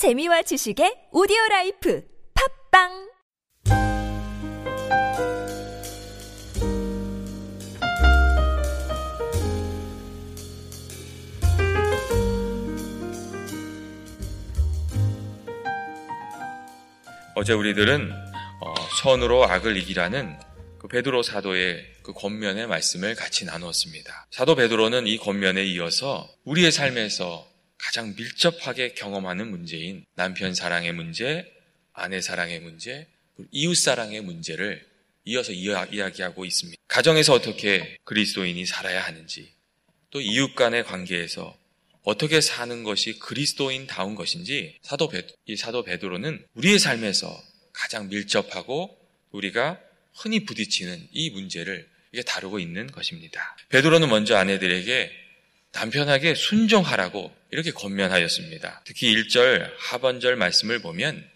재미와 0.00 0.40
지식의 0.40 1.12
오디오 1.12 1.36
life 1.50 2.02
팟빵 2.72 3.10
어제 17.36 17.52
우리들은 17.52 18.10
어, 18.62 18.74
선으로 19.02 19.44
악을 19.44 19.76
이기라는 19.76 20.34
그 20.78 20.88
베드로 20.88 21.22
사도의 21.22 21.84
그 22.02 22.14
권면의 22.14 22.68
말씀을 22.68 23.16
같이 23.16 23.44
나누었습니다. 23.44 24.28
사도 24.30 24.54
베드로는 24.54 25.06
이 25.06 25.18
권면에 25.18 25.62
이어서 25.66 26.26
우리의 26.44 26.72
삶에서 26.72 27.49
가장 27.82 28.14
밀접하게 28.14 28.94
경험하는 28.94 29.50
문제인 29.50 30.04
남편 30.14 30.54
사랑의 30.54 30.92
문제, 30.92 31.50
아내 31.92 32.20
사랑의 32.20 32.60
문제, 32.60 33.06
이웃 33.50 33.74
사랑의 33.74 34.20
문제를 34.20 34.86
이어서 35.24 35.52
이야기하고 35.52 36.44
있습니다. 36.44 36.80
가정에서 36.88 37.32
어떻게 37.32 37.98
그리스도인이 38.04 38.64
살아야 38.66 39.02
하는지, 39.02 39.52
또 40.10 40.20
이웃 40.20 40.54
간의 40.54 40.84
관계에서 40.84 41.56
어떻게 42.02 42.40
사는 42.40 42.82
것이 42.82 43.18
그리스도인다운 43.18 44.14
것인지 44.14 44.78
사도 44.82 45.08
베, 45.08 45.26
이 45.46 45.56
사도 45.56 45.82
베드로는 45.82 46.44
우리의 46.54 46.78
삶에서 46.78 47.42
가장 47.72 48.08
밀접하고 48.08 48.96
우리가 49.30 49.78
흔히 50.14 50.44
부딪히는 50.44 51.08
이 51.12 51.30
문제를 51.30 51.88
이게 52.12 52.22
다루고 52.22 52.58
있는 52.58 52.86
것입니다. 52.88 53.56
베드로는 53.68 54.08
먼저 54.08 54.36
아내들에게 54.36 55.29
남편에게 55.72 56.34
순종하라고 56.34 57.32
이렇게 57.50 57.70
권면하였습니다. 57.70 58.82
특히 58.84 59.14
1절 59.14 59.70
하반절 59.78 60.36
말씀을 60.36 60.80
보면 60.80 61.28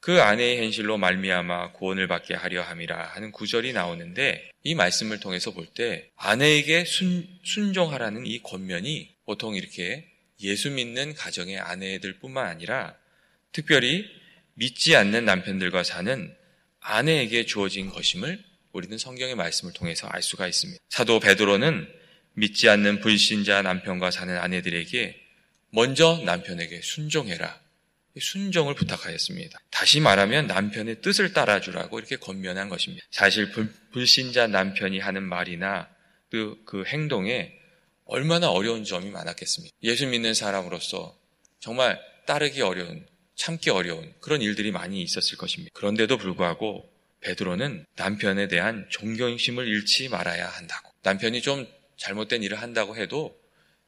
그 0.00 0.20
아내의 0.22 0.58
현실로 0.58 0.96
말미암아 0.98 1.72
구원을 1.72 2.06
받게 2.06 2.34
하려 2.34 2.62
함이라 2.62 2.96
하는 3.14 3.32
구절이 3.32 3.72
나오는데 3.72 4.50
이 4.62 4.74
말씀을 4.74 5.20
통해서 5.20 5.52
볼 5.52 5.66
때 5.74 6.10
아내에게 6.16 6.84
순, 6.84 7.26
순종하라는 7.44 8.26
이 8.26 8.40
권면이 8.42 9.16
보통 9.26 9.54
이렇게 9.56 10.06
예수 10.40 10.70
믿는 10.70 11.14
가정의 11.14 11.58
아내들뿐만 11.58 12.46
아니라 12.46 12.94
특별히 13.52 14.04
믿지 14.54 14.96
않는 14.96 15.24
남편들과 15.24 15.82
사는 15.82 16.34
아내에게 16.80 17.44
주어진 17.44 17.90
것임을 17.90 18.42
우리는 18.72 18.96
성경의 18.98 19.34
말씀을 19.34 19.72
통해서 19.72 20.06
알 20.08 20.22
수가 20.22 20.46
있습니다. 20.46 20.80
사도 20.90 21.20
베드로는 21.20 21.88
믿지 22.38 22.68
않는 22.68 23.00
불신자 23.00 23.62
남편과 23.62 24.10
사는 24.10 24.36
아내들에게 24.36 25.16
먼저 25.70 26.20
남편에게 26.24 26.80
순종해라. 26.82 27.60
순종을 28.20 28.74
부탁하였습니다. 28.74 29.60
다시 29.70 30.00
말하면 30.00 30.46
남편의 30.48 31.02
뜻을 31.02 31.32
따라주라고 31.32 31.98
이렇게 31.98 32.16
권면한 32.16 32.68
것입니다. 32.68 33.04
사실 33.10 33.50
불, 33.52 34.06
신자 34.06 34.46
남편이 34.46 34.98
하는 34.98 35.22
말이나 35.22 35.88
그, 36.30 36.60
그 36.64 36.84
행동에 36.84 37.52
얼마나 38.04 38.50
어려운 38.50 38.84
점이 38.84 39.10
많았겠습니까? 39.10 39.76
예수 39.82 40.06
믿는 40.06 40.34
사람으로서 40.34 41.16
정말 41.60 42.00
따르기 42.26 42.62
어려운, 42.62 43.06
참기 43.36 43.70
어려운 43.70 44.12
그런 44.20 44.42
일들이 44.42 44.72
많이 44.72 45.02
있었을 45.02 45.36
것입니다. 45.36 45.70
그런데도 45.74 46.18
불구하고 46.18 46.90
베드로는 47.20 47.84
남편에 47.96 48.48
대한 48.48 48.86
존경심을 48.90 49.66
잃지 49.66 50.08
말아야 50.08 50.48
한다고. 50.48 50.90
남편이 51.02 51.42
좀 51.42 51.68
잘못된 51.98 52.42
일을 52.42 52.60
한다고 52.60 52.96
해도 52.96 53.38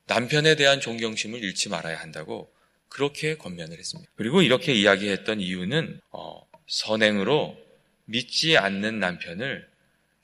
남편에 0.07 0.57
대한 0.57 0.81
존경심을 0.81 1.43
잃지 1.43 1.69
말아야 1.69 1.99
한다고 1.99 2.53
그렇게 2.89 3.37
권면을 3.37 3.79
했습니다. 3.79 4.11
그리고 4.17 4.43
이렇게 4.43 4.75
이야기했던 4.75 5.41
이유는 5.41 6.01
어, 6.11 6.43
선행으로 6.67 7.57
믿지 8.05 8.59
않는 8.59 8.99
남편을 8.99 9.69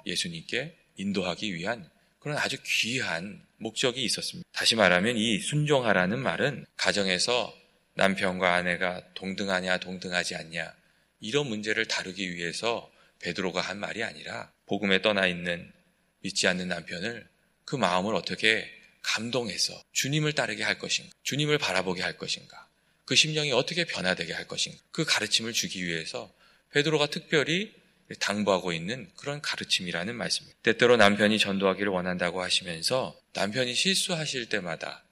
예수님께 0.04 0.76
인도하기 0.96 1.54
위한 1.54 1.88
그런 2.18 2.36
아주 2.38 2.56
귀한 2.64 3.40
목적이 3.58 4.02
있었습니다. 4.04 4.48
다시 4.52 4.74
말하면 4.74 5.16
이 5.16 5.38
순종하라는 5.38 6.18
말은 6.18 6.66
가정에서 6.76 7.54
남편과 7.94 8.54
아내가 8.54 9.02
동등하냐 9.14 9.78
동등하지 9.78 10.34
않냐 10.34 10.74
이런 11.20 11.48
문제를 11.48 11.86
다루기 11.86 12.34
위해서 12.34 12.90
베드로가 13.20 13.60
한 13.60 13.78
말이 13.78 14.02
아니라 14.02 14.52
복음에 14.66 15.00
떠나 15.00 15.26
있는 15.26 15.72
믿지 16.20 16.48
않는 16.48 16.68
남편을 16.68 17.26
그 17.66 17.76
마음을 17.76 18.14
어떻게 18.14 18.66
감동해서 19.02 19.78
주님을 19.92 20.32
따르게 20.32 20.62
할 20.62 20.78
것인가, 20.78 21.14
주님을 21.22 21.58
바라보게 21.58 22.02
할 22.02 22.16
것인가, 22.16 22.66
그 23.04 23.14
심령이 23.14 23.52
어떻게 23.52 23.84
변화되게 23.84 24.32
할 24.32 24.46
것인가, 24.48 24.78
그 24.90 25.04
가르침을 25.04 25.52
주기 25.52 25.84
위해서 25.84 26.32
베드로가 26.70 27.08
특별히 27.08 27.74
당부하고 28.20 28.72
있는 28.72 29.10
그런 29.16 29.42
가르침이라는 29.42 30.14
말씀입니다. 30.14 30.58
때때로 30.62 30.96
남편이 30.96 31.38
전도하기를 31.38 31.90
원한다고 31.90 32.40
하시면서 32.40 33.20
남편이 33.34 33.74
실수하실 33.74 34.48
때마다 34.48 35.04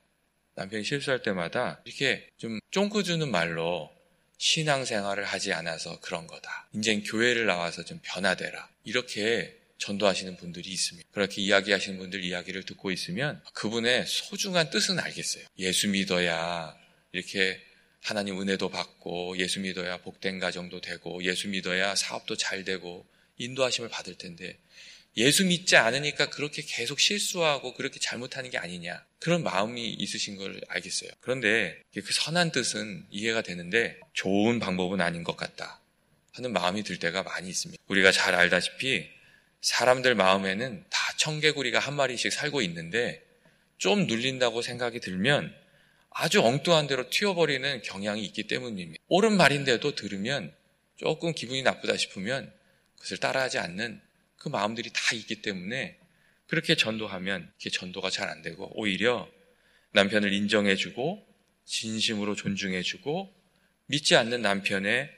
남편이 0.55 0.85
실수할 0.85 1.23
때마다 1.23 1.81
이렇게 1.85 2.29
좀 2.39 2.61
쫑크 2.71 3.03
주는 3.03 3.29
말로 3.31 3.93
신앙생활을 4.39 5.25
하지 5.25 5.53
않아서 5.53 5.99
그런 6.01 6.27
거다. 6.27 6.69
이제 6.75 6.97
교회를 7.01 7.47
나와서 7.47 7.85
좀 7.85 7.99
변화되라. 8.03 8.69
이렇게 8.85 9.59
전도하시는 9.79 10.37
분들이 10.37 10.71
있습니다. 10.71 11.09
그렇게 11.13 11.43
이야기하시는 11.43 11.99
분들 11.99 12.25
이야기를 12.25 12.65
듣고 12.65 12.91
있으면 12.91 13.43
그분의 13.55 14.07
소중한 14.07 14.71
뜻은 14.71 14.99
알겠어요. 14.99 15.45
예수 15.59 15.89
믿어야 15.89 16.75
이렇게 17.13 17.61
하나님 18.01 18.41
은혜도 18.41 18.69
받고 18.69 19.39
예수 19.39 19.61
믿어야 19.61 19.99
복된 19.99 20.39
가정도 20.39 20.81
되고 20.81 21.23
예수 21.25 21.49
믿어야 21.49 21.95
사업도 21.95 22.37
잘 22.37 22.65
되고 22.65 23.07
인도하심을 23.39 23.89
받을 23.89 24.15
텐데 24.17 24.59
예수 25.17 25.45
믿지 25.47 25.77
않으니까 25.77 26.29
그렇게 26.29 26.63
계속 26.63 26.99
실수하고 26.99 27.75
그렇게 27.75 28.01
잘못하는 28.01 28.51
게 28.51 28.59
아니냐 28.59 29.05
그런 29.21 29.43
마음이 29.43 29.91
있으신 29.91 30.37
걸 30.37 30.61
알겠어요. 30.69 31.11
그런데 31.21 31.81
그 31.95 32.13
선한 32.13 32.53
뜻은 32.53 33.07
이해가 33.11 33.43
되는데 33.43 33.99
좋은 34.13 34.59
방법은 34.59 35.01
아닌 35.01 35.23
것 35.23 35.37
같다 35.37 35.81
하는 36.33 36.53
마음이 36.53 36.83
들 36.83 36.99
때가 36.99 37.23
많이 37.23 37.49
있습니다. 37.49 37.83
우리가 37.87 38.13
잘 38.13 38.35
알다시피 38.35 39.09
사람들 39.65 40.15
마음에는 40.15 40.85
다 40.91 40.99
청개구리가 41.17 41.79
한 41.79 41.95
마리씩 41.95 42.31
살고 42.31 42.61
있는데 42.61 43.25
좀 43.79 44.07
눌린다고 44.07 44.61
생각이 44.61 45.01
들면 45.01 45.55
아주 46.11 46.43
엉뚱한 46.43 46.87
대로 46.87 47.09
튀어버리는 47.09 47.81
경향이 47.81 48.23
있기 48.27 48.47
때문입니다. 48.47 49.03
옳은 49.09 49.39
말인데도 49.39 49.95
들으면 49.95 50.55
조금 50.97 51.33
기분이 51.33 51.63
나쁘다 51.63 51.97
싶으면 51.97 52.53
그것을 52.97 53.17
따라하지 53.17 53.57
않는 53.59 54.03
그 54.37 54.51
마음들이 54.51 54.91
다 54.93 55.01
있기 55.15 55.41
때문에 55.41 55.99
그렇게 56.47 56.75
전도하면 56.75 57.51
이게 57.59 57.71
전도가 57.71 58.11
잘 58.11 58.29
안 58.29 58.43
되고 58.43 58.71
오히려 58.79 59.27
남편을 59.93 60.31
인정해주고 60.35 61.27
진심으로 61.65 62.37
존중해주고 62.37 63.35
믿지 63.87 64.15
않는 64.15 64.43
남편의 64.43 65.11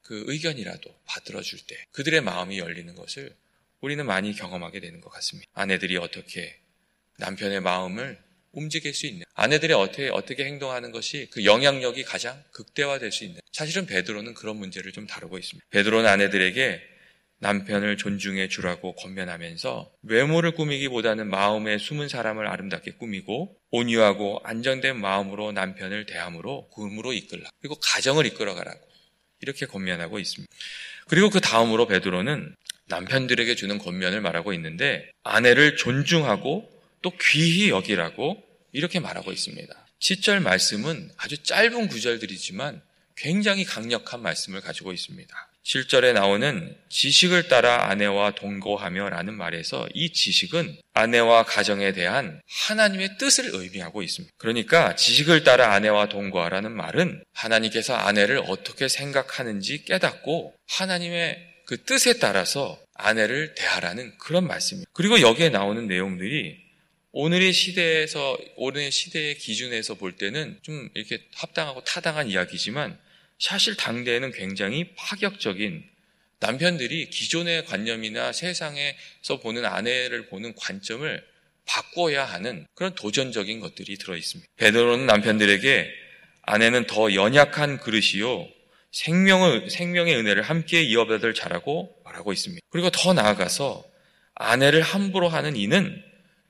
그 0.00 0.24
의견이라도 0.26 0.90
받들어줄 1.04 1.58
때 1.66 1.76
그들의 1.92 2.22
마음이 2.22 2.58
열리는 2.58 2.94
것을 2.94 3.36
우리는 3.80 4.04
많이 4.04 4.34
경험하게 4.34 4.80
되는 4.80 5.00
것 5.00 5.10
같습니다. 5.10 5.50
아내들이 5.54 5.96
어떻게 5.96 6.58
남편의 7.18 7.60
마음을 7.60 8.18
움직일 8.52 8.94
수 8.94 9.06
있는 9.06 9.24
아내들이 9.34 9.72
어떻게 9.72 10.08
어떻게 10.08 10.44
행동하는 10.44 10.90
것이 10.90 11.28
그 11.30 11.44
영향력이 11.44 12.02
가장 12.02 12.42
극대화될 12.52 13.12
수 13.12 13.24
있는 13.24 13.40
사실은 13.52 13.86
베드로는 13.86 14.34
그런 14.34 14.56
문제를 14.56 14.92
좀 14.92 15.06
다루고 15.06 15.38
있습니다. 15.38 15.66
베드로는 15.70 16.08
아내들에게 16.08 16.82
남편을 17.38 17.96
존중해 17.96 18.48
주라고 18.48 18.94
권면하면서 18.96 19.92
외모를 20.02 20.52
꾸미기보다는 20.52 21.28
마음에 21.28 21.78
숨은 21.78 22.08
사람을 22.08 22.46
아름답게 22.46 22.92
꾸미고 22.92 23.56
온유하고 23.70 24.40
안정된 24.44 25.00
마음으로 25.00 25.52
남편을 25.52 26.04
대함으로 26.04 26.68
구음으로 26.68 27.14
이끌라 27.14 27.48
그리고 27.60 27.76
가정을 27.76 28.26
이끌어가라고 28.26 28.80
이렇게 29.40 29.64
권면하고 29.64 30.18
있습니다. 30.18 30.52
그리고 31.08 31.30
그 31.30 31.40
다음으로 31.40 31.86
베드로는 31.86 32.54
남편들에게 32.90 33.54
주는 33.54 33.78
권면을 33.78 34.20
말하고 34.20 34.52
있는데 34.52 35.10
아내를 35.22 35.76
존중하고 35.76 36.70
또 37.02 37.12
귀히 37.20 37.70
여기라고 37.70 38.42
이렇게 38.72 39.00
말하고 39.00 39.32
있습니다. 39.32 39.74
7절 40.00 40.40
말씀은 40.40 41.10
아주 41.16 41.42
짧은 41.42 41.88
구절들이지만 41.88 42.82
굉장히 43.16 43.64
강력한 43.64 44.22
말씀을 44.22 44.60
가지고 44.60 44.92
있습니다. 44.92 45.50
7절에 45.62 46.14
나오는 46.14 46.74
지식을 46.88 47.48
따라 47.48 47.90
아내와 47.90 48.34
동거하며 48.34 49.10
라는 49.10 49.34
말에서 49.34 49.86
이 49.92 50.10
지식은 50.10 50.78
아내와 50.94 51.44
가정에 51.44 51.92
대한 51.92 52.40
하나님의 52.66 53.18
뜻을 53.18 53.50
의미하고 53.52 54.02
있습니다. 54.02 54.32
그러니까 54.38 54.96
지식을 54.96 55.44
따라 55.44 55.74
아내와 55.74 56.08
동거하라는 56.08 56.72
말은 56.72 57.22
하나님께서 57.34 57.94
아내를 57.94 58.42
어떻게 58.46 58.88
생각하는지 58.88 59.84
깨닫고 59.84 60.54
하나님의 60.66 61.49
그 61.70 61.80
뜻에 61.84 62.14
따라서 62.18 62.82
아내를 62.94 63.54
대하라는 63.54 64.18
그런 64.18 64.44
말씀입니다. 64.48 64.90
그리고 64.92 65.20
여기에 65.20 65.50
나오는 65.50 65.86
내용들이 65.86 66.58
오늘의 67.12 67.52
시대에서, 67.52 68.36
오늘의 68.56 68.90
시대의 68.90 69.36
기준에서 69.38 69.94
볼 69.94 70.16
때는 70.16 70.58
좀 70.62 70.88
이렇게 70.94 71.22
합당하고 71.32 71.84
타당한 71.84 72.28
이야기지만 72.28 72.98
사실 73.38 73.76
당대에는 73.76 74.32
굉장히 74.32 74.92
파격적인 74.96 75.84
남편들이 76.40 77.08
기존의 77.08 77.66
관념이나 77.66 78.32
세상에서 78.32 79.38
보는 79.40 79.64
아내를 79.64 80.26
보는 80.26 80.56
관점을 80.56 81.24
바꿔야 81.66 82.24
하는 82.24 82.66
그런 82.74 82.96
도전적인 82.96 83.60
것들이 83.60 83.96
들어 83.96 84.16
있습니다. 84.16 84.50
베드로는 84.56 85.06
남편들에게 85.06 85.88
아내는 86.42 86.88
더 86.88 87.14
연약한 87.14 87.78
그릇이요 87.78 88.48
생명의 88.92 89.70
생명의 89.70 90.16
은혜를 90.16 90.42
함께 90.42 90.82
이어받을 90.82 91.34
자라고 91.34 91.94
말하고 92.04 92.32
있습니다. 92.32 92.64
그리고 92.70 92.90
더 92.90 93.12
나아가서 93.12 93.84
아내를 94.34 94.82
함부로 94.82 95.28
하는 95.28 95.56
이는 95.56 96.02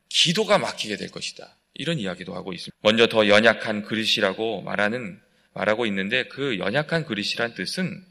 기도가 0.09 0.59
막히게 0.59 0.97
될 0.97 1.11
것이다. 1.11 1.57
이런 1.75 1.99
이야기도 1.99 2.35
하고 2.35 2.53
있습니다. 2.53 2.77
먼저 2.83 3.07
더 3.07 3.29
연약한 3.29 3.83
그릇이라고 3.83 4.63
말하는 4.63 5.21
말하고 5.55 5.87
있는데 5.87 6.25
그 6.25 6.59
연약한 6.59 7.05
그릇이란 7.05 7.55
뜻은 7.55 8.05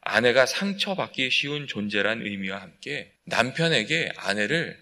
아내가 0.00 0.46
상처받기 0.46 1.30
쉬운 1.30 1.66
존재란 1.66 2.22
의미와 2.22 2.60
함께 2.60 3.12
남편에게 3.24 4.12
아내를 4.16 4.78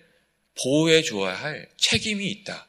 보호해 0.62 1.02
주어야 1.02 1.34
할 1.34 1.68
책임이 1.78 2.30
있다. 2.30 2.66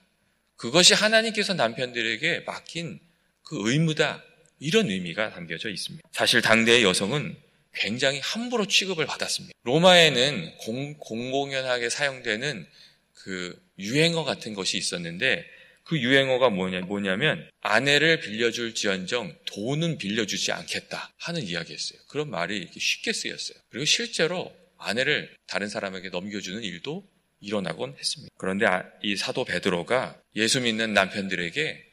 그것이 0.55 0.93
하나님께서 0.93 1.53
남편들에게 1.53 2.43
맡긴 2.45 2.99
그 3.43 3.57
의무다. 3.69 4.23
이런 4.59 4.89
의미가 4.89 5.31
담겨져 5.31 5.69
있습니다. 5.69 6.07
사실 6.11 6.41
당대의 6.41 6.83
여성은 6.83 7.35
굉장히 7.73 8.19
함부로 8.19 8.65
취급을 8.65 9.05
받았습니다. 9.05 9.53
로마에는 9.63 10.57
공, 10.59 10.93
공공연하게 10.97 11.89
사용되는 11.89 12.65
그 13.13 13.59
유행어 13.77 14.23
같은 14.23 14.53
것이 14.53 14.77
있었는데 14.77 15.45
그 15.83 15.99
유행어가 15.99 16.49
뭐냐, 16.49 16.81
뭐냐면 16.81 17.47
아내를 17.61 18.19
빌려줄 18.19 18.73
지언정 18.73 19.35
돈은 19.45 19.97
빌려주지 19.97 20.51
않겠다 20.51 21.13
하는 21.17 21.43
이야기였어요. 21.43 21.99
그런 22.07 22.29
말이 22.29 22.67
쉽게 22.75 23.13
쓰였어요. 23.13 23.57
그리고 23.69 23.85
실제로 23.85 24.55
아내를 24.77 25.35
다른 25.47 25.69
사람에게 25.69 26.09
넘겨주는 26.09 26.61
일도 26.63 27.07
일어나곤 27.39 27.95
했습니다. 27.99 28.33
그런데 28.37 28.65
아, 28.65 28.83
이 29.03 29.15
사도 29.15 29.45
베드로가 29.45 30.19
예수 30.35 30.61
믿는 30.61 30.93
남편들에게 30.93 31.83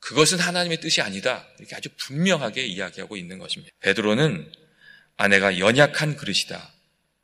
그것은 0.00 0.38
하나님의 0.38 0.80
뜻이 0.80 1.00
아니다. 1.00 1.46
이렇게 1.58 1.74
아주 1.76 1.88
분명하게 1.96 2.64
이야기하고 2.64 3.16
있는 3.16 3.38
것입니다. 3.38 3.72
베드로는 3.80 4.50
아내가 5.16 5.58
연약한 5.58 6.16
그릇이다. 6.16 6.72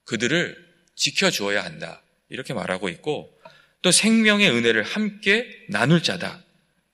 그들을 0.05 0.56
지켜주어야 0.97 1.65
한다. 1.65 2.03
이렇게 2.29 2.53
말하고 2.53 2.88
있고 2.88 3.32
또 3.82 3.91
생명의 3.91 4.50
은혜를 4.50 4.82
함께 4.82 5.47
나눌 5.69 6.03
자다. 6.03 6.43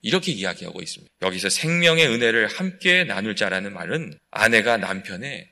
이렇게 0.01 0.31
이야기하고 0.31 0.81
있습니다. 0.81 1.11
여기서 1.21 1.49
생명의 1.49 2.07
은혜를 2.07 2.47
함께 2.47 3.03
나눌 3.03 3.35
자라는 3.35 3.73
말은 3.73 4.17
아내가 4.31 4.77
남편의 4.77 5.47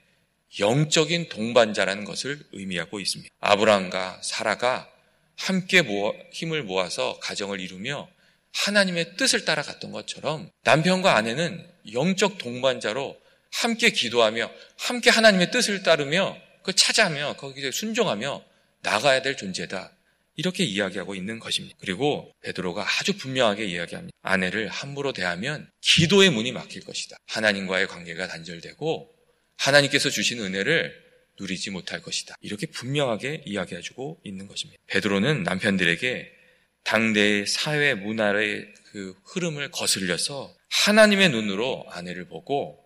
영적인 0.59 1.29
동반자라는 1.29 2.05
것을 2.05 2.39
의미하고 2.53 2.99
있습니다. 2.99 3.33
아브라함과 3.39 4.21
사라가 4.23 4.89
함께 5.37 5.81
모아, 5.81 6.13
힘을 6.33 6.63
모아서 6.63 7.19
가정을 7.21 7.59
이루며 7.59 8.09
하나님의 8.53 9.15
뜻을 9.17 9.45
따라갔던 9.45 9.91
것처럼 9.91 10.49
남편과 10.63 11.15
아내는 11.15 11.65
영적 11.93 12.37
동반자로 12.37 13.19
함께 13.51 13.89
기도하며 13.89 14.51
함께 14.77 15.09
하나님의 15.09 15.51
뜻을 15.51 15.83
따르며 15.83 16.37
그 16.63 16.73
찾아며 16.73 17.35
거기에 17.37 17.71
순종하며 17.71 18.43
나가야 18.81 19.21
될 19.21 19.37
존재다. 19.37 19.91
이렇게 20.35 20.63
이야기하고 20.63 21.15
있는 21.15 21.37
것입니다. 21.39 21.75
그리고 21.81 22.31
베드로가 22.41 22.85
아주 22.99 23.17
분명하게 23.17 23.65
이야기합니다. 23.65 24.15
아내를 24.21 24.69
함부로 24.69 25.11
대하면 25.11 25.69
기도의 25.81 26.29
문이 26.29 26.53
막힐 26.53 26.85
것이다. 26.85 27.17
하나님과의 27.27 27.87
관계가 27.87 28.27
단절되고 28.27 29.09
하나님께서 29.57 30.09
주신 30.09 30.39
은혜를 30.39 30.95
누리지 31.39 31.71
못할 31.71 32.01
것이다. 32.01 32.35
이렇게 32.41 32.67
분명하게 32.67 33.43
이야기해주고 33.45 34.21
있는 34.23 34.47
것입니다. 34.47 34.81
베드로는 34.87 35.43
남편들에게 35.43 36.38
당대의 36.83 37.45
사회 37.47 37.93
문화의 37.93 38.73
그 38.91 39.15
흐름을 39.25 39.71
거슬려서 39.71 40.55
하나님의 40.69 41.29
눈으로 41.29 41.85
아내를 41.89 42.27
보고 42.27 42.83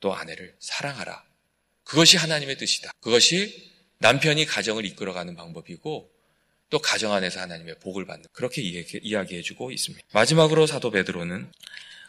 또 0.00 0.14
아내를 0.14 0.54
사랑하라. 0.60 1.24
그것이 1.84 2.16
하나님의 2.16 2.58
뜻이다. 2.58 2.90
그것이 3.00 3.72
남편이 3.98 4.44
가정을 4.44 4.84
이끌어가는 4.84 5.34
방법이고 5.36 6.10
또 6.68 6.78
가정 6.80 7.12
안에서 7.12 7.40
하나님의 7.40 7.76
복을 7.78 8.06
받는 8.06 8.26
그렇게 8.32 8.60
이야기해주고 8.60 9.70
있습니다. 9.70 10.06
마지막으로 10.12 10.66
사도 10.66 10.90
베드로는 10.90 11.50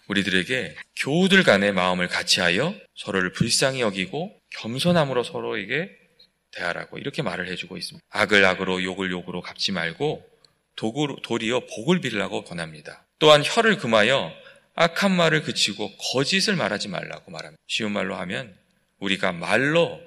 우리들에게 0.07 0.75
교우들 0.95 1.44
간의 1.44 1.74
마음을 1.74 2.07
같이하여 2.07 2.75
서로를 2.95 3.34
불쌍히 3.34 3.81
여기고 3.81 4.34
겸손함으로 4.51 5.24
서로에게 5.24 5.89
대하라고 6.51 6.98
이렇게 6.98 7.22
말을 7.22 7.48
해주고 7.51 7.78
있습니다. 7.78 8.06
악을 8.10 8.44
악으로 8.45 8.84
욕을 8.84 9.12
욕으로 9.12 9.42
갚지 9.42 9.74
말고 9.74 10.28
도리어 10.77 11.65
복을 11.68 12.00
빌라고 12.00 12.44
권합니다. 12.44 13.06
또한 13.19 13.44
혀를 13.44 13.77
금하여 13.77 14.31
악한 14.75 15.12
말을 15.12 15.41
그치고 15.41 15.91
거짓을 16.13 16.56
말하지 16.56 16.88
말라고 16.88 17.31
말합니다. 17.31 17.62
쉬운 17.68 17.91
말로 17.91 18.15
하면 18.15 18.56
우리가 19.00 19.31
말로 19.33 20.00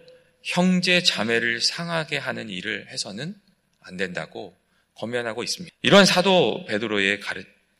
형제 0.43 1.03
자매를 1.03 1.61
상하게 1.61 2.17
하는 2.17 2.49
일을 2.49 2.89
해서는 2.89 3.35
안 3.81 3.97
된다고 3.97 4.57
권면하고 4.95 5.43
있습니다. 5.43 5.75
이런 5.83 6.07
사도 6.07 6.65
베드로의 6.67 7.21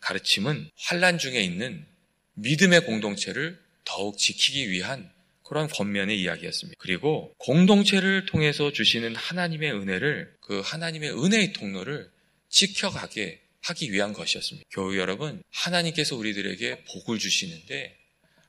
가르침은 0.01 0.69
환란 0.77 1.19
중에 1.19 1.41
있는 1.41 1.87
믿음의 2.35 2.87
공동체를 2.87 3.59
더욱 3.85 4.19
지키기 4.19 4.71
위한 4.71 5.11
그런 5.45 5.69
권면의 5.69 6.21
이야기였습니다. 6.21 6.77
그리고 6.79 7.35
공동체를 7.39 8.27
통해서 8.27 8.73
주시는 8.73 9.17
하나님의 9.17 9.73
은혜를 9.73 10.35
그 10.41 10.61
하나님의 10.65 11.13
은혜의 11.13 11.53
통로를 11.53 12.11
지켜가게 12.51 13.41
하기 13.63 13.93
위한 13.93 14.13
것이었습니다. 14.13 14.69
교우 14.71 14.97
여러분, 14.97 15.43
하나님께서 15.51 16.17
우리들에게 16.17 16.85
복을 16.85 17.19
주시는데 17.19 17.97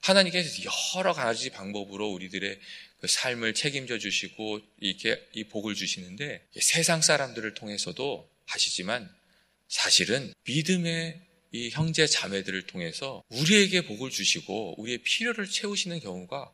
하나님께서 0.02 0.50
여러 0.96 1.14
가지 1.14 1.50
방법으로 1.50 2.10
우리들의 2.10 2.60
그 3.00 3.08
삶을 3.08 3.54
책임져 3.54 3.98
주시고 4.00 4.62
이렇게 4.80 5.20
이 5.34 5.44
복을 5.46 5.76
주시는데 5.76 6.46
세상 6.60 7.02
사람들을 7.02 7.54
통해서도 7.54 8.30
하시지만 8.46 9.10
사실은 9.68 10.34
믿음의 10.46 11.20
이 11.54 11.70
형제 11.70 12.08
자매들을 12.08 12.68
통해서 12.68 13.24
우리에게 13.30 13.82
복을 13.82 14.10
주시고 14.10 14.80
우리의 14.82 15.00
필요를 15.00 15.50
채우시는 15.50 16.00
경우가 16.00 16.52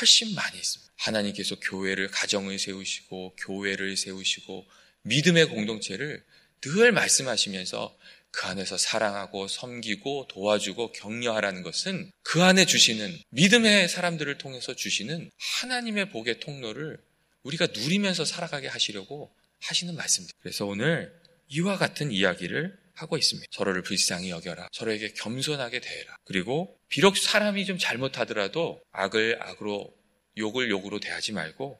훨씬 0.00 0.34
많이 0.34 0.58
있습니다. 0.58 0.92
하나님께서 0.96 1.56
교회를 1.60 2.08
가정을 2.08 2.58
세우시고 2.58 3.36
교회를 3.36 3.96
세우시고 3.96 4.66
믿음의 5.02 5.46
공동체를 5.46 6.24
늘 6.60 6.92
말씀하시면서 6.92 7.96
그 8.30 8.46
안에서 8.46 8.76
사랑하고 8.76 9.48
섬기고 9.48 10.28
도와주고 10.28 10.92
격려하라는 10.92 11.62
것은 11.62 12.10
그 12.22 12.42
안에 12.42 12.66
주시는 12.66 13.16
믿음의 13.30 13.88
사람들을 13.88 14.38
통해서 14.38 14.74
주시는 14.74 15.30
하나님의 15.60 16.10
복의 16.10 16.40
통로를 16.40 16.98
우리가 17.42 17.68
누리면서 17.68 18.24
살아가게 18.24 18.68
하시려고 18.68 19.34
하시는 19.60 19.94
말씀입니다. 19.94 20.36
그래서 20.40 20.66
오늘 20.66 21.12
이와 21.48 21.78
같은 21.78 22.12
이야기를 22.12 22.76
하고 22.94 23.16
있습니다. 23.16 23.48
서로를 23.52 23.82
불쌍히 23.82 24.30
여겨라. 24.30 24.68
서로에게 24.72 25.12
겸손하게 25.14 25.80
대해라. 25.80 26.16
그리고 26.24 26.76
비록 26.88 27.16
사람이 27.16 27.64
좀 27.64 27.78
잘못하더라도 27.78 28.82
악을 28.92 29.38
악으로 29.40 29.94
욕을 30.36 30.70
욕으로 30.70 31.00
대하지 31.00 31.32
말고 31.32 31.78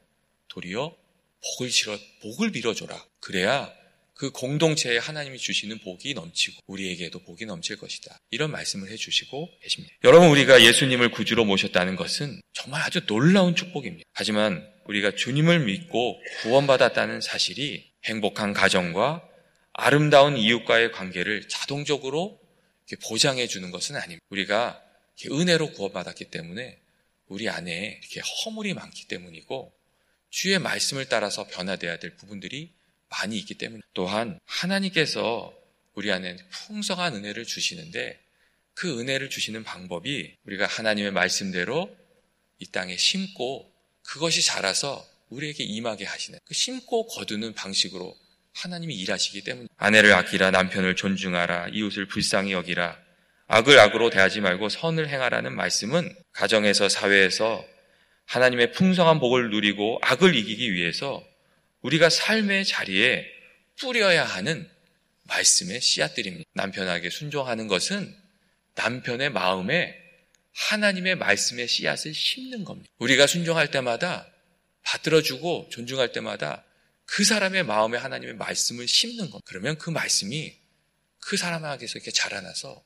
도리어 0.49 0.97
복을 1.43 1.71
실어 1.71 1.99
복을 2.23 2.53
빌어줘라. 2.53 3.05
그래야 3.21 3.73
그 4.19 4.33
공동체에 4.33 4.99
하나님이 4.99 5.39
주시는 5.39 5.79
복이 5.79 6.13
넘치고 6.15 6.63
우리에게도 6.67 7.21
복이 7.21 7.47
넘칠 7.47 7.77
것이다. 7.77 8.19
이런 8.31 8.51
말씀을 8.51 8.91
해주시고 8.91 9.49
계십니다. 9.63 9.95
여러분 10.03 10.29
우리가 10.31 10.61
예수님을 10.61 11.13
구주로 11.13 11.45
모셨다는 11.45 11.95
것은 11.95 12.41
정말 12.53 12.83
아주 12.83 13.07
놀라운 13.07 13.55
축복입니다. 13.55 14.05
하지만 14.13 14.69
우리가 14.87 15.15
주님을 15.15 15.61
믿고 15.61 16.21
구원받았다는 16.43 17.21
사실이 17.21 17.93
행복한 18.07 18.53
가정과 18.53 19.23
아름다운 19.73 20.37
이웃과의 20.37 20.91
관계를 20.91 21.47
자동적으로 21.47 22.41
보장해 23.05 23.47
주는 23.47 23.71
것은 23.71 23.95
아닙니다. 23.95 24.25
우리가 24.31 24.83
은혜로 25.31 25.71
구원받았기 25.75 26.25
때문에 26.25 26.81
우리 27.29 27.49
안에 27.49 28.01
이렇게 28.01 28.21
허물이 28.21 28.75
많기 28.75 29.07
때문이고 29.07 29.73
주의 30.31 30.59
말씀을 30.59 31.09
따라서 31.09 31.47
변화돼야 31.47 32.01
될 32.01 32.17
부분들이 32.17 32.78
많이 33.09 33.39
있기 33.39 33.55
때문에. 33.55 33.83
또한 33.95 34.39
하나님께서 34.47 35.53
우리 35.95 36.13
안에 36.13 36.37
풍성한 36.51 37.17
은혜를 37.17 37.45
주시는데 37.45 38.21
그 38.75 39.01
은혜를 39.01 39.31
주시는 39.31 39.65
방법이 39.65 40.37
우리가 40.45 40.67
하나님의 40.67 41.11
말씀대로 41.11 41.95
이 42.61 42.67
땅에 42.67 42.97
심고 42.97 43.73
그것이 44.03 44.43
자라서 44.43 45.05
우리에게 45.31 45.65
임하게 45.65 46.05
하시는 46.05 46.39
그 46.45 46.55
심고 46.55 47.09
거두는 47.09 47.55
방식으로 47.55 48.17
하나님이 48.55 48.95
일하시기 48.95 49.43
때문에 49.43 49.69
아내를 49.77 50.13
아끼라 50.15 50.51
남편을 50.51 50.97
존중하라 50.97 51.69
이웃을 51.73 52.07
불쌍히 52.07 52.53
여기라 52.53 52.99
악을 53.49 53.79
악으로 53.79 54.11
대하지 54.11 54.41
말고 54.41 54.69
선을 54.69 55.09
행하라는 55.09 55.55
말씀은 55.55 56.15
가정에서 56.33 56.89
사회에서 56.89 57.65
하나님의 58.27 58.73
풍성한 58.73 59.21
복을 59.21 59.51
누리고 59.51 59.99
악을 60.03 60.35
이기기 60.35 60.73
위해서 60.73 61.25
우리가 61.83 62.11
삶의 62.11 62.65
자리에 62.65 63.25
뿌려야 63.81 64.25
하는 64.25 64.69
말씀의 65.25 65.81
씨앗들입니다. 65.81 66.49
남편에게 66.55 67.11
순종하는 67.11 67.69
것은 67.69 68.15
남편의 68.75 69.31
마음에 69.31 69.97
하나님의 70.55 71.17
말씀의 71.17 71.69
씨앗을 71.69 72.15
심는 72.15 72.65
겁니다. 72.65 72.91
우리가 72.99 73.27
순종할 73.27 73.71
때마다 73.71 74.27
받들어주고 74.83 75.69
존중할 75.71 76.13
때마다 76.13 76.65
그 77.05 77.25
사람의 77.25 77.65
마음에 77.65 77.97
하나님의 77.99 78.37
말씀을 78.37 78.89
심는 78.89 79.31
겁니다. 79.31 79.45
그러면 79.47 79.79
그 79.79 79.91
말씀이 79.91 80.57
그 81.21 81.37
사람에게서 81.37 81.93
이렇게 81.99 82.11
자라나서 82.11 82.83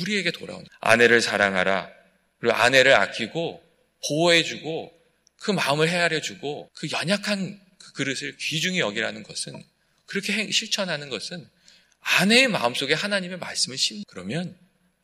우리에게 0.00 0.30
돌아온다. 0.30 0.70
아내를 0.80 1.20
사랑하라. 1.20 1.90
그리고 2.38 2.54
아내를 2.54 2.94
아끼고 2.94 3.62
보호해주고 4.06 4.92
그 5.40 5.50
마음을 5.50 5.88
헤아려주고 5.88 6.70
그 6.74 6.88
연약한 6.90 7.60
그 7.98 8.04
그릇을 8.04 8.36
귀중히 8.36 8.78
여기라는 8.78 9.24
것은 9.24 9.60
그렇게 10.06 10.52
실천하는 10.52 11.08
것은 11.08 11.50
아내의 11.98 12.46
마음속에 12.46 12.94
하나님의 12.94 13.38
말씀을 13.38 13.76
심 13.76 14.04
그러면 14.06 14.56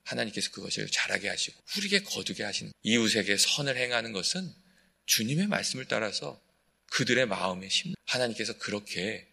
하나님께서 0.05 0.53
그것을 0.53 0.87
잘하게 0.89 1.29
하시고 1.29 1.61
우리에게 1.77 2.05
거두게 2.05 2.45
하시는 2.45 2.73
이웃에게 2.85 3.37
선을 3.37 3.77
행하는 3.77 4.13
것은 4.13 4.49
주님의 5.07 5.49
말씀을 5.49 5.87
따라서 5.87 6.41
그들의 6.93 7.27
마음에 7.27 7.69
심 7.69 7.95
하나님께서 8.05 8.59
그렇게 8.59 9.27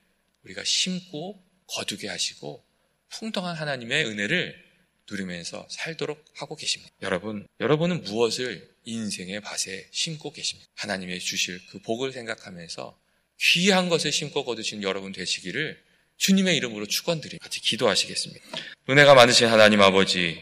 우리가 0.43 0.63
심고 0.63 1.45
거두게 1.67 2.07
하시고 2.07 2.65
풍성한 3.09 3.55
하나님의 3.55 4.07
은혜를 4.07 4.71
누리면서 5.07 5.67
살도록 5.69 6.25
하고 6.35 6.55
계십니다. 6.55 6.91
여러분, 7.03 7.47
여러분은 7.59 8.01
무엇을 8.03 8.75
인생의 8.85 9.41
밭에 9.41 9.89
심고 9.91 10.31
계십니다. 10.33 10.67
하나님의 10.75 11.19
주실 11.19 11.61
그 11.67 11.79
복을 11.79 12.11
생각하면서 12.11 13.00
귀한 13.41 13.89
것을 13.89 14.11
심고 14.11 14.45
거두신 14.45 14.83
여러분 14.83 15.11
되시기를 15.11 15.81
주님의 16.17 16.55
이름으로 16.57 16.85
축원드립니다. 16.85 17.43
같이 17.43 17.59
기도하시겠습니다. 17.61 18.45
은혜가 18.89 19.15
많으신 19.15 19.47
하나님 19.47 19.81
아버지, 19.81 20.39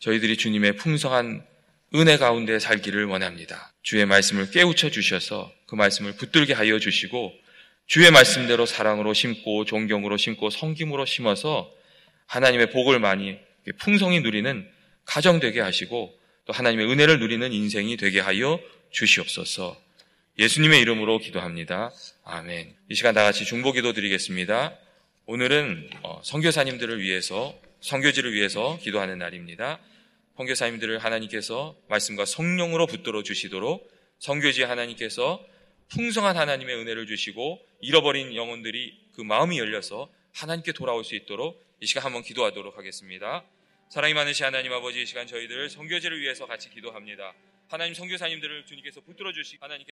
저희들이 0.00 0.36
주님의 0.36 0.76
풍성한 0.76 1.46
은혜 1.94 2.16
가운데 2.16 2.58
살기를 2.58 3.04
원합니다. 3.04 3.72
주의 3.82 4.04
말씀을 4.04 4.50
깨우쳐 4.50 4.90
주셔서 4.90 5.52
그 5.66 5.76
말씀을 5.76 6.16
붙들게 6.16 6.52
하여 6.52 6.78
주시고 6.78 7.32
주의 7.86 8.10
말씀대로 8.10 8.66
사랑으로 8.66 9.14
심고 9.14 9.64
존경으로 9.64 10.16
심고 10.16 10.50
성김으로 10.50 11.06
심어서 11.06 11.72
하나님의 12.26 12.70
복을 12.70 12.98
많이 12.98 13.36
풍성히 13.78 14.20
누리는 14.20 14.68
가정 15.04 15.40
되게 15.40 15.60
하시고 15.60 16.16
또 16.46 16.52
하나님의 16.52 16.90
은혜를 16.90 17.20
누리는 17.20 17.52
인생이 17.52 17.96
되게 17.96 18.20
하여 18.20 18.60
주시옵소서. 18.90 19.89
예수님의 20.40 20.80
이름으로 20.80 21.18
기도합니다. 21.18 21.92
아멘. 22.24 22.74
이 22.88 22.94
시간 22.94 23.12
다 23.14 23.22
같이 23.24 23.44
중보 23.44 23.72
기도 23.72 23.92
드리겠습니다. 23.92 24.74
오늘은 25.26 25.90
어, 26.02 26.22
선교사님들을 26.24 26.98
위해서 27.02 27.54
선교지를 27.82 28.32
위해서 28.32 28.78
기도하는 28.78 29.18
날입니다. 29.18 29.78
선교사님들을 30.38 30.98
하나님께서 30.98 31.76
말씀과 31.90 32.24
성령으로 32.24 32.86
붙들어 32.86 33.22
주시도록 33.22 33.92
선교지 34.18 34.62
하나님께서 34.62 35.44
풍성한 35.90 36.38
하나님의 36.38 36.74
은혜를 36.74 37.06
주시고 37.06 37.60
잃어버린 37.82 38.34
영혼들이 38.34 38.98
그 39.12 39.20
마음이 39.20 39.58
열려서 39.58 40.10
하나님께 40.32 40.72
돌아올 40.72 41.04
수 41.04 41.16
있도록 41.16 41.62
이 41.82 41.86
시간 41.86 42.02
한번 42.02 42.22
기도하도록 42.22 42.78
하겠습니다. 42.78 43.44
사랑이 43.90 44.14
많으신 44.14 44.46
하나님 44.46 44.72
아버지 44.72 45.02
이 45.02 45.04
시간 45.04 45.26
저희들 45.26 45.68
선교지를 45.68 46.18
위해서 46.18 46.46
같이 46.46 46.70
기도합니다. 46.70 47.34
하나님 47.70 47.94
선교사님들을 47.94 48.66
주님께서 48.66 49.00
붙들어 49.00 49.32
주시 49.32 49.56
하나님께 49.60 49.88